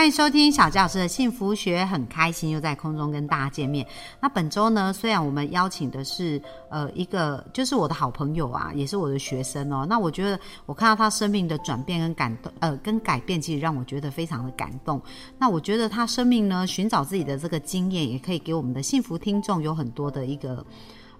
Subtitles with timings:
[0.00, 3.86] 欢迎收听小教师的幸福学，很开心又在空中跟大家见面。
[4.18, 6.40] 那本周呢，虽然我们邀请的是
[6.70, 9.86] 呃一个就是我的好朋友啊，也是我的学生哦。
[9.86, 14.98] 那我觉得我看到他生命的转变跟感动，呃，跟改变，其实让我觉得非常的感动。
[15.36, 20.64] 那我觉得他生命呢，寻找自己的这个经验，也可以给我们的幸福听众有很多的一个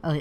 [0.01, 0.18] 呃。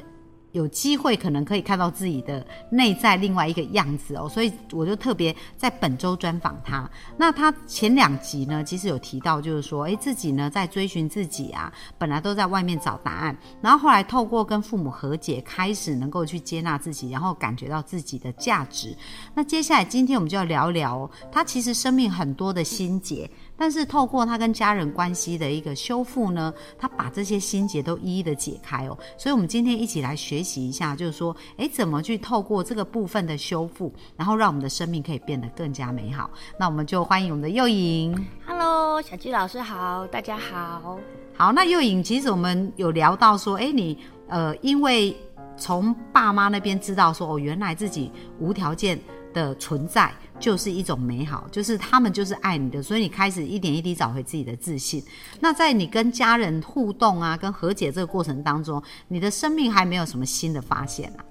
[0.51, 6.89] 有机会可能可以看到自己的内在另外一个样子哦，所以我就特别在本周专访他。
[7.17, 18.95] 那他前两集呢，其实有提到，就是说，诶，自己呢在追寻自己啊，本来都在外面找答案，然后后来透过跟父母和解，开始能够去接纳自己，然后感觉到自己的价值。
[19.33, 23.29] 那接下来今天我们就要聊聊他其实生命很多的心结。
[23.59, 28.97] 但是透过他跟家人关系的一个修复呢，他把这些心结都一一的解开哦。
[29.17, 36.31] 所以，我们今天一起来学习一下，就是说，诶，怎么去透过这个部分的修复，然后让我们的生命可以变得更加美好。
[36.57, 38.27] 那我们就欢迎我们的幼颖。
[38.47, 40.97] Hello，小鸡老师好，大家好。
[41.35, 43.97] 好，那幼颖，其实我们有聊到说，哎，你
[44.29, 45.13] 呃，因为
[45.57, 48.97] 从爸妈那边知道说，哦，原来自己无条件。
[49.33, 55.03] 的存在就是一种美好，就是他们就是爱你的，所以你开始一点一滴找回自己的自信。
[55.39, 61.25] 那在你跟家人互动啊，跟和解这个过程当中，你的生命还没有什么新的发现啊？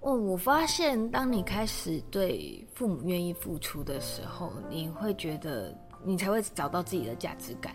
[0.00, 7.74] 哦，我发现当你开始对父母愿意付出的时候，你会觉得你才会找到自己的价值感。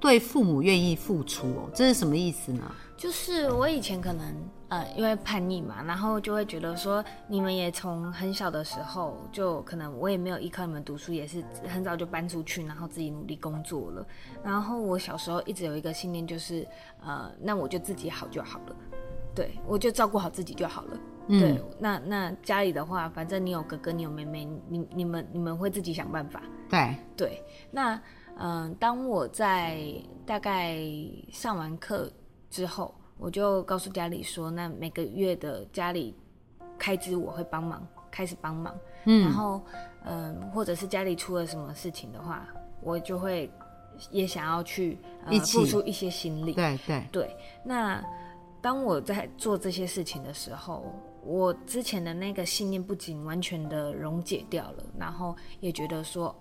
[0.00, 2.74] 对父母愿意付出哦，这是什么意思呢？
[2.96, 4.34] 就是我以前可能
[4.68, 14.06] 呃，因为叛逆嘛，然后就会觉得说，你们也从很小的时候就可能我也没有依靠你们读书，也是很早就搬出去，然后自己努力工作了。
[14.42, 16.66] 然后我小时候一直有一个信念，就是
[17.02, 18.76] 呃，那我就自己好就好了，
[19.34, 20.98] 对我就照顾好自己就好了。
[21.28, 26.42] 对，那那家里的话，反正你有哥哥，你有妹妹，你你们你们会自己想办法。
[26.68, 28.00] 对对，那。
[28.42, 29.78] 嗯，当我在
[30.24, 30.78] 大概
[31.30, 32.10] 上完课
[32.48, 36.16] 之后，我就告诉家里说，那每个月的家里
[36.78, 38.74] 开支我会帮忙，开始帮忙。
[39.04, 39.60] 嗯，然后
[40.04, 42.48] 嗯，或者是家里出了什么事情的话，
[42.80, 43.50] 我就会
[44.10, 46.54] 也想要去呃付出一些心力。
[46.54, 47.36] 对对对。
[47.62, 48.02] 那
[48.62, 50.82] 当我在做这些事情的时候，
[51.24, 56.34] 我之前的那个信念不仅完全的溶解掉了，然后也觉得说。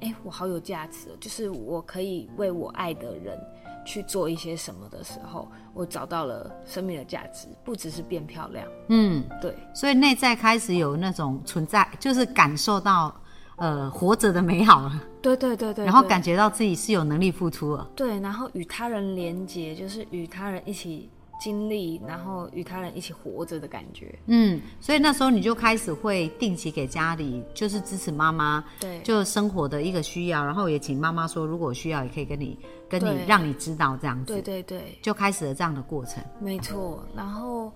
[0.00, 3.38] 哎，我好有价值，就是我可以为我爱的人
[3.84, 8.66] 去做一些什么的时候，我找到了生命的价值，不只是变漂亮。
[8.88, 13.14] 嗯，对，所以内在开始有那种存在，就是感受到
[13.56, 15.02] 呃活着的美好了。
[15.22, 17.88] 对对对对，然后感觉到自己是有能力付出了。
[17.96, 21.10] 对，然后与他人连接，就是与他人一起。
[21.38, 24.18] 经历，然后与他人一起活着的感觉。
[24.26, 32.58] 嗯，所以那时候你就开始会定期给家里，就是支持妈妈，对，就生活的一个需要，然后也请妈妈说，如果需要也可以跟你，
[32.88, 34.32] 跟你让你知道这样子。
[34.32, 36.22] 对对对，就开始了这样的过程。
[36.40, 37.72] 没错，然后，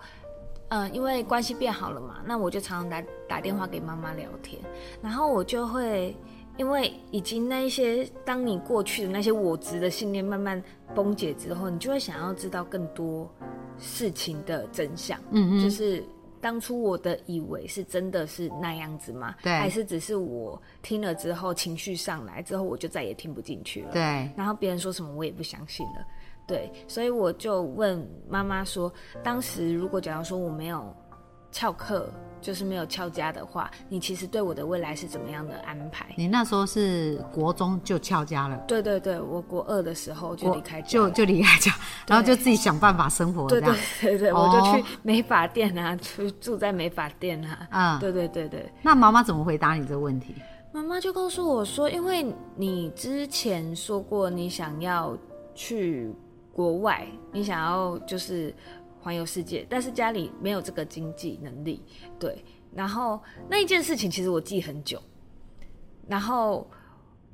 [0.68, 4.60] 嗯，因为关系变好了嘛，那我就常常打打电话给妈妈聊天，
[5.02, 6.16] 然后我就会。
[6.60, 10.62] 因为已经那一些，当你过去的那些我执的信念慢慢
[10.94, 13.26] 崩解之后，你就会想要知道更多
[13.78, 15.18] 事情的真相。
[15.30, 16.04] 嗯嗯，就是
[16.38, 19.34] 当初我的以为是真的是那样子吗？
[19.42, 23.92] 对，还是只是我听了之后情绪上来之后，我就再也听不进去了。
[23.92, 26.06] 对，然后别人说什么我也不相信了。
[26.46, 28.92] 对，所以我就问妈妈说，
[29.22, 30.94] 当时如果假如说我没有
[31.50, 32.12] 翘课。
[32.40, 36.06] 就是没有翘家的话，你其实对我的未来是怎么样的安排？
[36.16, 38.56] 你那时候是国中就翘家了？
[38.66, 41.72] 对对对，我国二的时候就离开，就就离开家，
[42.06, 43.46] 然后就自己想办法生活。
[43.48, 47.68] 对对对对，我就去美发店啊，去住在美发店啊。
[47.70, 48.72] 嗯，对对对对。
[48.82, 50.34] 那妈妈怎么回答你这个问题？
[50.72, 52.26] 妈妈就告诉我说，因为
[52.56, 55.16] 你之前说过你想要
[55.54, 56.10] 去
[56.52, 58.54] 国外，你想要就是。
[59.00, 61.82] 环游世界，但是家里没有这个经济能力，
[62.18, 62.44] 对。
[62.72, 65.02] 然后那一件事情其实我记很久，
[66.06, 66.70] 然后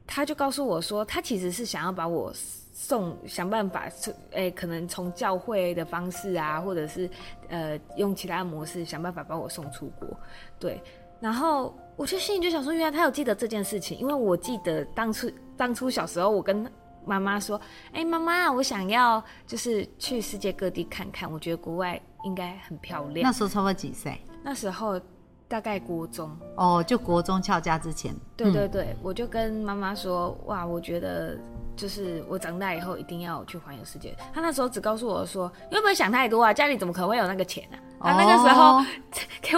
[0.06, 3.88] 他就告诉我说，他其实是想要把我送，想办法，
[4.30, 7.10] 诶，可能从教会的方式啊，或者是
[7.48, 10.08] 呃用其他模式想办法把我送出国，
[10.58, 10.80] 对。
[11.20, 16.66] 然后我就心里就想说，原来他有记得这件事情，因为我记得当初当初小时候我跟。
[17.06, 17.58] 妈妈说
[17.94, 24.20] ：“哎，妈妈，我想要就是去世界各地看看，我觉得国外应该很漂亮。”那时候差不多几岁？
[24.42, 25.00] 那时候
[25.48, 31.38] 大概国中，哦，就国中翘家之前，对对对，我就跟妈妈说，哇，我觉得
[31.76, 34.16] 就是我长大以后一定要去环游世界。
[34.34, 36.52] 她那时候只告诉我说，你会不会想太多啊？
[36.52, 38.10] 家里怎么可能会有那个钱啊？
[38.10, 38.84] 她那个时候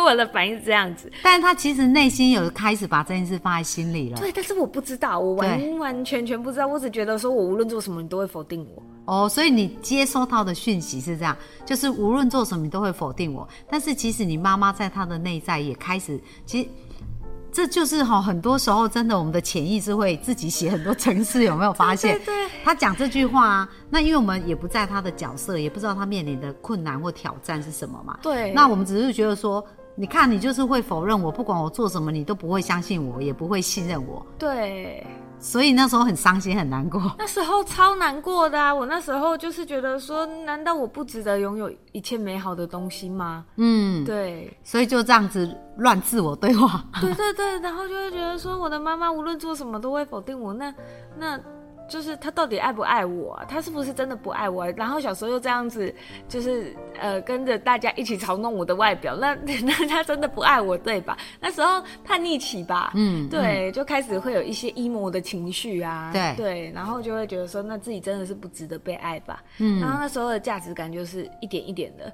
[0.09, 1.11] 我的反应是这样子。
[1.23, 4.19] 但是他其实内心有开始把这件事放在心里了。
[4.19, 8.83] 对，但是我不知道，我完完全全不知道，我只觉得说我无论做什么，你都会否定我。
[9.05, 13.49] 哦，所以你接收到的讯息是这样，就是无论做什么你都会否定我。
[13.71, 16.69] 但是其实你妈妈在她的内在也开始，其实
[17.51, 22.19] 这就是哈、很多时候真的我们的潜意识会自己写很多程式，有没有发现？
[22.23, 28.19] 对对他讲这句话啊，那因为我们也不在他的角色，也不知道他面临的困难或挑战是什么嘛。
[28.23, 29.65] 对，那我们只是觉得说，
[30.01, 35.05] 你看你就是会否认我，不管我做什么，你都不会相信我，也不会信任我，对，
[35.41, 37.03] 所以那时候很伤心很难过。
[37.19, 38.73] 那时候超难过的啊！
[38.73, 43.45] 我那时候就是觉得说，难道我不值得拥有一切美好的东西吗？
[43.57, 46.85] 嗯，对，所以就这样子乱自我对话。
[47.01, 50.73] 对对对，然后就会觉得说，我的妈妈无论做什么都会否定我，那
[51.19, 51.37] 那
[51.89, 53.45] 就是他到底爱不爱我啊？
[53.49, 55.93] 她是不是真的不爱我啊、然后小时候又这样子，
[56.29, 61.17] 就是呃跟着大家一起嘲弄我的外表，那 那他真的不爱我对吧？
[61.41, 72.13] 那时候叛逆期吧，嗯，对，就开始会有一些 emo 的情绪啊，对对，然后就会觉得说，那自己真的是不值得被爱吧，嗯然后那时候的价值感就是一点一点的。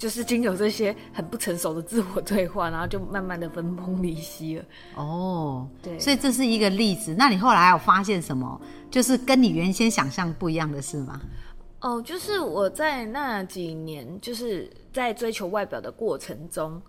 [0.00, 4.64] 就是经由这些很不成熟的自我对话，然后就慢慢的分崩离析了。
[4.94, 7.14] 哦，对所以这是一个例子。
[7.18, 8.58] 那你后来有发现什么？
[8.90, 11.20] 就是跟你原先想象不一样的事吗？
[11.80, 16.80] 哦，就是我在那几年，就是在追求外表的过程中，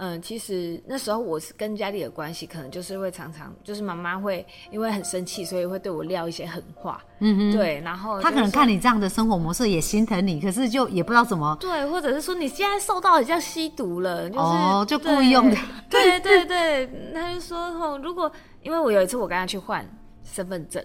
[0.00, 11.56] 嗯，其实那时候我是跟家里的关系，可能就是会常常，就是妈妈会因为很生气，所以会对我撂一些狠话，嗯哼，对，然后他可能看你这样的生活模式也心疼你，可是就也不知道怎么。
[11.58, 15.56] 对，或者是说你现在受到好像吸毒了，就是哦就故意用的
[15.90, 18.30] 对对对，他就说哦，如果
[18.62, 19.84] 因为我有一次我跟他去换
[20.22, 20.80] 身份证，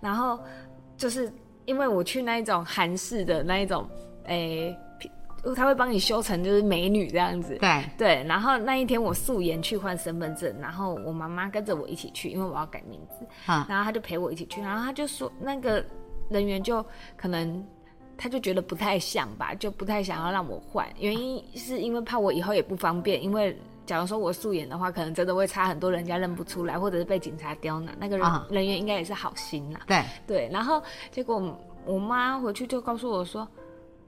[0.00, 0.38] 然后
[0.98, 1.32] 就是
[1.64, 3.88] 因为我去那一种韩式的那一种，
[4.24, 4.76] 诶、
[5.56, 15.82] 他会帮你修成就是美女这样子，对，对，然后那一天我素颜去换身份证，然后我妈妈跟着我一起去，因为我要改名字，啊，然后他就陪我一起去，然后他就说那个
[16.28, 16.84] 人员就
[17.16, 17.66] 可能
[18.18, 27.96] 他就觉得不太像吧，就不太想要让我换，原因是因为怕我以后也不方便，因为假如说我素颜的话，可能真的会差很多，人家认不出来，或者是被警察刁难。
[27.98, 28.18] 那个
[28.50, 30.50] 人员应该也是好心啦，对，对。
[30.52, 31.42] 然后结果
[31.86, 33.48] 我妈回去就告诉我说。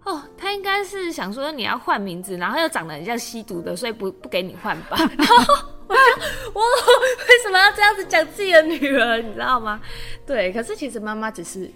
[0.04, 4.96] 哦，他应该是想说你要换名字，然后又长得很像吸毒的，所以不不给你换吧。
[4.98, 5.36] 然 后
[5.86, 6.00] 我就
[6.54, 9.80] 我为什么要这样子讲自己的女儿，你知道吗？
[10.26, 11.70] 对，可是其实妈妈只是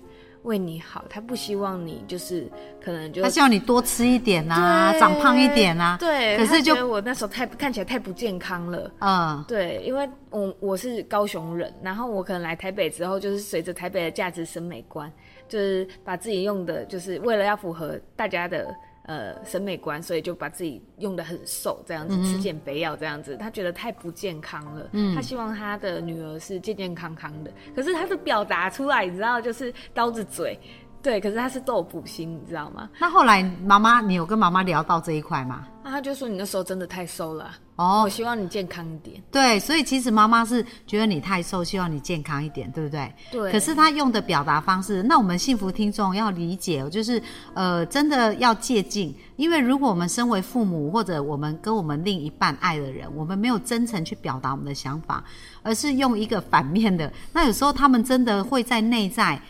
[0.46, 2.48] 为你好，他不希望你就是
[2.82, 5.96] 可能就他希望你多吃一点啊，长胖一点啊。
[6.00, 8.90] 对，可是就我那时候太看起来太不健康了。
[9.00, 15.12] 嗯，对，因为我我是高雄人，然后我可能来台北之后，就是随着台北的价值审美观，
[15.48, 18.72] 就是把自己用的，就是为了要符合大家的
[19.06, 30.58] 呃审美观，所以就把自己用的很瘦，这样子、吃减肥药这样子，他觉得太不健康了，他希望他的女儿是健健康康的，可是他的表达出来，你知道，就是刀子嘴。
[31.06, 32.90] 对，可是他是豆腐心，你知道吗？
[32.98, 35.64] 那后来妈妈，你有跟妈妈聊到这一块吗？
[35.84, 39.22] 那他就说你那时候真的太瘦了啊、哦我，希望你健康一点。
[39.30, 43.14] 对，所以其实妈妈是觉得你太瘦，希望你健康一点，对不对？
[43.30, 47.22] 对，可是她用的表达方式，那我们幸福听众要理解哦，就是
[47.54, 55.22] 呃，真的要借镜，因为如果我们身为父母，或者我们跟我们另一半爱的人，我们没有真诚去表达我们的想法，
[55.62, 59.40] 而是用一个反面的，那有时候他们真的会在内在。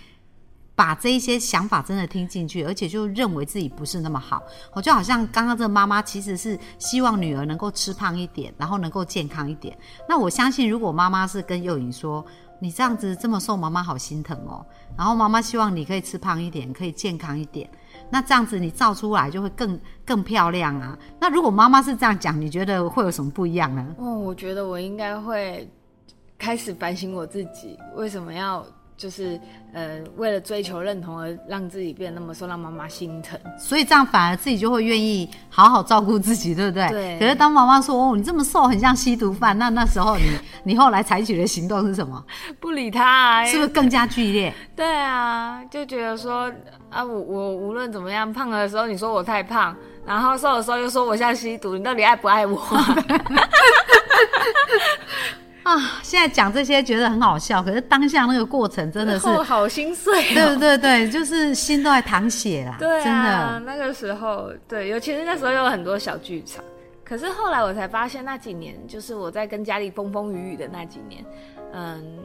[0.77, 4.43] 把这一些想法真的听进去，而且就认为自己不是那么好，
[4.75, 9.77] 我就好像刚刚这个妈妈其实是希望女儿能够吃胖一点，然后能够健康一点。
[10.07, 12.23] 那我相信，如果妈妈是跟幼颖说
[12.61, 14.65] ：“你这样子这么瘦，妈妈好心疼哦。”
[14.99, 17.69] 然后妈妈希望你可以吃胖一点，可以健康一点。
[18.11, 20.97] 那这样子你照出来就会更更漂亮啊。
[21.19, 23.97] 那如果妈妈是这样讲，你觉得会有什么不一样呢？
[23.99, 25.67] 哦，我觉得我应该会
[26.39, 28.65] 开始反省我自己，为什么要
[28.97, 29.39] 就是
[29.73, 33.39] 呃为了追求认同而让自己变得那么瘦，让妈妈心疼。
[33.59, 36.89] 所以这样反而自己就会愿意好好照顾自己，对不对？
[36.89, 40.25] 对可是当妈妈说：“哦，你这么瘦，很像吸毒犯。”那那时候你
[40.65, 42.25] 你后来采取的行动是什么？
[42.59, 44.53] 不理他、啊，是不是更加剧烈？
[44.75, 46.51] 对啊，就觉得说
[46.91, 49.77] 啊，我我无论怎么样，胖的时候你说我太胖，
[50.07, 52.97] 然后瘦的时候又说我像吸毒，你到底爱不爱我、啊？
[55.67, 60.57] 啊，现在讲这些觉得很好笑，可是当下那个过程真的是，后好心碎、对哦。
[60.57, 63.61] 对对，就是心都在淌血啦，对真啊，的。
[63.61, 66.63] 那个时候对，尤其是那时候有很多小剧场，
[67.05, 71.25] 可是后来我才发现，那几年就是我在跟家里风风雨雨的那几年，
[71.73, 72.21] 嗯，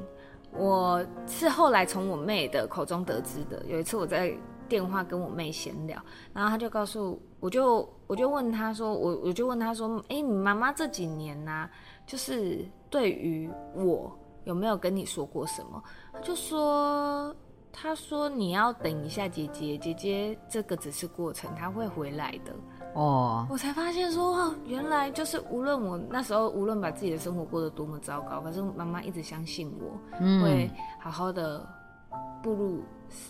[0.51, 3.59] 我是后来从我妹的口中得知的。
[3.67, 4.31] 有一次我在
[4.69, 5.99] 电话跟我妹闲聊，
[6.31, 11.67] 然后她就告诉我，就我就问她说，我我就问她说，哎，你妈妈这几年呢，
[12.05, 15.83] 就是对于我有没有跟你说过什么？
[16.13, 17.35] 他就说。
[17.73, 22.53] 他说：“你要等一下，姐姐，姐姐，这个只是过程，他会回来的。”
[22.93, 29.97] 哦，我才发现说，哇，原来就是无论我那时候无论把自己的生活过得多么糟糕，可是妈妈一直相信我
[30.43, 30.69] 会
[30.99, 31.65] 好好的
[32.43, 32.83] 步入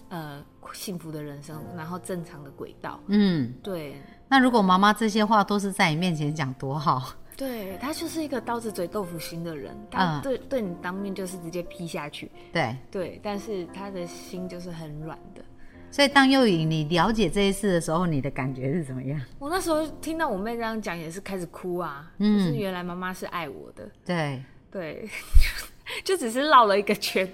[0.10, 3.00] 呃幸福的人生，然后正常的轨道。
[3.10, 4.02] 嗯，对。
[4.28, 7.14] 那如果妈妈这些话都是在你面前讲，多好。
[7.38, 12.30] 对他就是一个刀子嘴豆腐心的人，他对对你当面就是直接劈下去。
[12.54, 15.42] 对对，但是他的心就是很软的。
[15.90, 19.20] 所以当幼影你了解这一次的时候，你的感觉是怎么样？
[19.40, 22.10] 我那时候听到我妹这样讲，也是开始哭啊。
[22.20, 23.90] 嗯，就是原来妈妈是爱我的。
[24.06, 25.10] 对对，
[26.06, 27.28] 就只是绕了一个圈。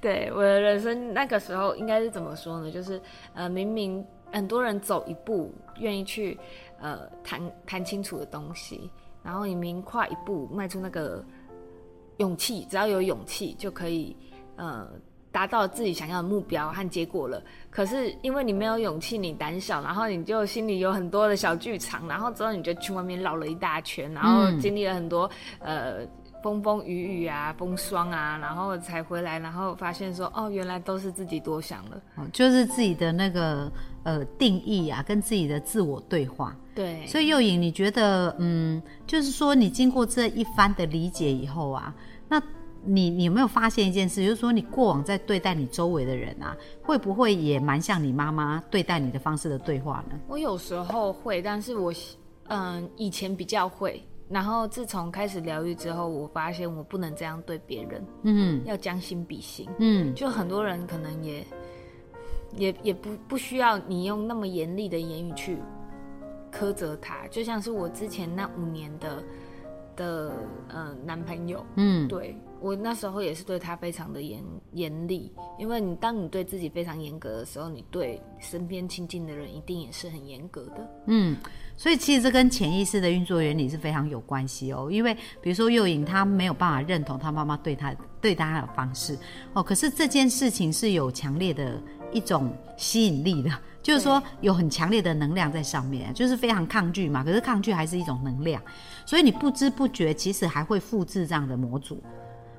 [0.00, 2.70] 对我的人生那个时候应该是怎么说呢？
[2.70, 3.00] 就是
[3.34, 6.38] 呃，明明很多人走一步愿意去
[6.80, 8.90] 呃谈谈清楚的东西。
[9.28, 11.22] 然后你明跨一步迈出那个
[12.16, 14.16] 勇气，只要有勇气就可以，
[14.56, 14.88] 呃，
[15.30, 17.42] 达到自己想要的目标和结果了。
[17.68, 26.06] 可是因为你没有勇气，你胆小，然后你就心里有很多的小剧场，然后之后你就去外面绕了一大圈，然后经历了很多呃
[26.42, 32.00] 风风雨雨啊、风霜啊，然后才回来，然后发现说哦，原来都是自己多想了，
[32.32, 33.70] 就是自己的那个
[34.04, 36.56] 呃定义啊，跟自己的自我对话。
[36.78, 41.92] 对，所以幼颖，你觉得，嗯，就是说，你经过这一番的理解以后啊，
[42.28, 42.40] 那
[42.84, 50.16] 你你有没有发现一件事，就是说，你过往在对待你周围的人啊，会不会也蛮像你妈妈对待你的方式的对话呢？
[50.28, 51.92] 我有时候会，但是我，
[52.46, 61.44] 嗯，以前比较会，然后自从开始疗愈之后，我发现我不能这样对别人，嗯，要将心比心，嗯，就很多人可能也
[62.56, 65.58] 也也不不需要你用那么严厉的言语去。
[66.52, 69.22] 苛责他，就像是我之前那五年的
[69.96, 70.32] 的
[70.68, 81.36] 呃男朋友，嗯，对我那时候也是对他非常的严严厉，因为你当你对自己非常严格的时候，你对身边亲近的人一定也是很严格的，嗯，
[81.76, 89.16] 所以其实这跟潜意识的运作原理是非常有关系哦，因为比如说幼颖他没有办法认同他妈妈对他对他的方式
[89.52, 91.80] 哦，可是这件事情是有强烈的
[92.12, 93.50] 一种吸引力的。
[93.80, 97.24] 就是说有很强烈的能量在上面，就是非常抗拒嘛。
[97.24, 98.60] 可是抗拒还是一种能量，
[99.06, 102.02] 所以你不知不觉其实还会复制这样的模组。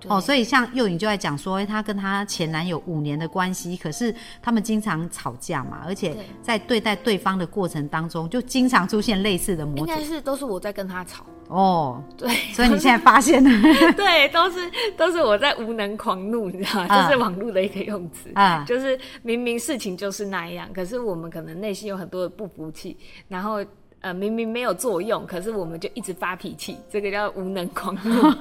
[0.07, 9.79] 哦，所以像幼颖就在讲说，她跟她前男友五年的关系，可是他们经常吵架嘛，而且在对待对方的过程当中，就经常出现类似的模组。
[9.79, 11.25] 应该是都是我在跟他吵。
[11.47, 13.49] 哦，对，所以你现在发现了，
[13.97, 17.07] 对，都是都是我在无能狂怒，你知道吗？
[17.07, 18.29] 这是网络的一个用词。
[18.35, 22.95] 啊，就是明明事情就是那样，可是我们可能内心有很多的不服气，
[23.27, 23.65] 然后
[24.01, 28.31] 呃明明没有作用，可是我们就一直发脾气，这个叫无能狂怒。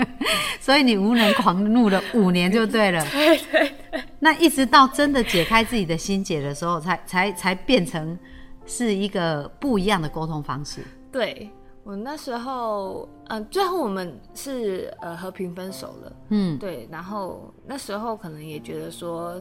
[0.60, 4.02] 所以你无能狂怒了五年就对了， 对对对。
[4.18, 8.18] 那一直到真的解开自己的心结的时候，才才才变成
[8.66, 10.80] 是一个不一样的沟通方式。
[11.12, 11.48] 对。
[11.84, 19.40] 我那时候，嗯，最后我们是呃和平分手了，嗯，对，然后那时候可能也觉得说，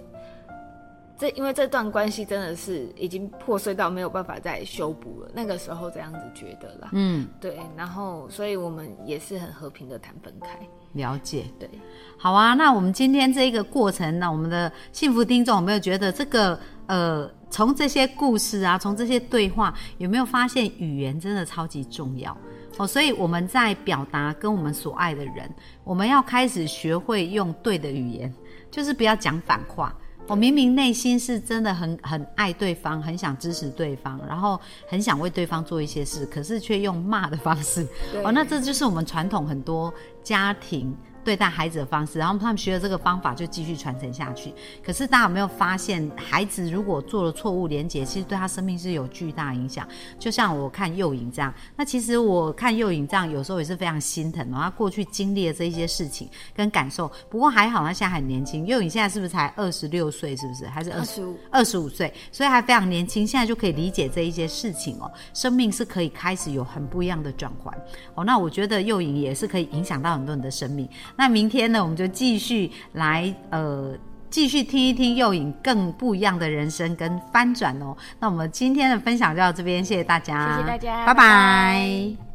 [1.17, 10.60] 这因为这段关系真的是已经破碎到没有办法再修补了，那个时候这样子觉得啦，嗯，对，然后所以我们也是很和平的谈分开。
[10.93, 11.69] 了解，对，
[12.17, 12.53] 好啊。
[12.53, 16.57] 那我们今天这一个过程，那我们的幸福听众有没有觉得这个
[16.88, 22.36] 呃，从这些故事啊，从这些对话，有没有发现语言真的超级重要
[22.77, 22.88] 哦？
[22.88, 25.53] 所以我们在表达跟我们所爱的人，
[25.84, 28.34] 我们要开始学会用对的语言，
[28.72, 29.93] 就是不要讲反话。
[30.27, 37.88] 我明明内心是真的很很爱对方，很想支持对方，然后很想为对方做一些事，可是却用骂的方式。
[38.24, 40.96] 哦，那这就是我们传统很多家庭。
[41.25, 44.53] 对待孩子的方式，然后他们学了这个方法就继续传承下去。
[44.84, 49.86] 可是大家有没有发现，孩子如果做了错误连结，其实对他生命是有巨大影响。
[50.20, 54.60] 就像我看幼影这样，那其实我看幼影这样，有时候也是非常心疼哦。
[54.62, 58.63] 他过去经历的这一些事情跟感受，不过还好他现在很年轻。
[58.67, 60.36] 幼影现在是不是才二十六岁？
[60.36, 60.67] 是不是？
[60.67, 61.36] 还是二十五？
[61.50, 65.12] 二十五岁，所以还非常年轻，现在就可以理解这一些事情哦。
[65.34, 67.75] 生命是可以开始有很不一样的转换
[68.13, 68.24] 哦。
[68.24, 70.88] 那我觉得幼影也是可以影响到很多人的生命。
[71.17, 73.93] 那明天呢，我们就继续来呃，
[74.29, 77.95] 继续听一听幼影更不一样的人生跟翻转哦。
[78.19, 82.35] 那我们今天的分享就到这边，谢谢大家，谢谢大家，拜拜。